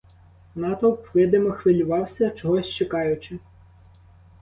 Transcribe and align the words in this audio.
Натовп 0.55 1.07
видимо 1.13 1.51
хвилювався, 1.51 2.29
чогось 2.29 2.69
чекаючи. 2.69 3.39